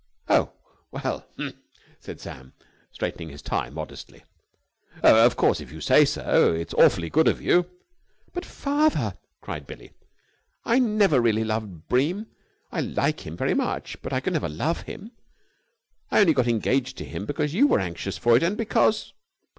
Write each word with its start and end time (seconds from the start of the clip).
"Oh, 0.29 0.51
well!" 0.89 1.27
said 1.99 2.19
Sam, 2.19 2.53
straightening 2.91 3.29
his 3.29 3.43
tie 3.43 3.69
modestly. 3.69 4.23
"Of 5.03 5.35
course, 5.35 5.61
if 5.61 5.71
you 5.71 5.79
say 5.79 6.05
so... 6.05 6.53
It's 6.55 6.73
awfully 6.73 7.11
good 7.11 7.27
of 7.27 7.39
you...." 7.39 7.69
"But, 8.33 8.43
father," 8.43 9.15
cried 9.41 9.67
Billie, 9.67 9.93
"I 10.65 10.79
never 10.79 11.21
really 11.21 11.43
loved 11.43 11.87
Bream. 11.87 12.25
I 12.71 12.81
like 12.81 13.27
him 13.27 13.37
very 13.37 13.53
much, 13.53 13.95
but 14.01 14.11
I 14.11 14.21
could 14.21 14.33
never 14.33 14.49
love 14.49 14.81
him. 14.81 15.11
I 16.09 16.19
only 16.19 16.33
got 16.33 16.47
engaged 16.47 16.97
to 16.97 17.05
him 17.05 17.27
because 17.27 17.53
you 17.53 17.67
were 17.67 17.77
so 17.77 17.83
anxious 17.83 18.17
for 18.17 18.35
it, 18.35 18.41
and 18.41 18.57
because 18.57 19.13